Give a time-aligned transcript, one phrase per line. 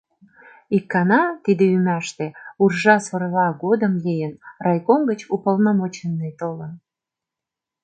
[0.77, 2.25] Икана— тиде ӱмаште,
[2.63, 6.73] уржа-сорла годым лийын— райком гыч уполномоченный толын.